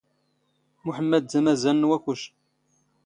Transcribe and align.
ⵎⵓⵃⵎⵎⴰⴷ 0.85 1.23
ⴷ 1.31 1.33
ⴰⵎⴰⵣⴰⵏ 1.39 1.77
ⵏ 1.83 1.87
ⵡⴰⴽⵓⵛ. 1.91 2.21